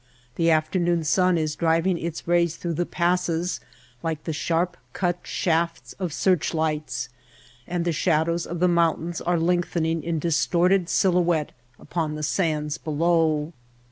The 0.35 0.49
afternoon 0.49 1.03
sun 1.03 1.37
is 1.37 1.55
driving 1.55 1.95
its 1.95 2.27
rays 2.27 2.55
through 2.55 2.73
the 2.73 2.87
passes 2.87 3.59
like 4.01 4.23
the 4.23 4.33
sharp 4.33 4.75
cut 4.93 5.19
shafts 5.21 5.93
of 5.99 6.11
search 6.11 6.55
lights, 6.55 7.09
and 7.67 7.85
the 7.85 7.91
shadows 7.91 8.47
of 8.47 8.59
the 8.59 8.67
mountains 8.67 9.21
are 9.21 9.37
lengthening 9.37 10.01
in 10.01 10.17
distorted 10.17 10.87
silhou 10.87 11.37
ette 11.39 11.51
upon 11.79 12.15
the 12.15 12.23
sands 12.23 12.79
below. 12.79 13.53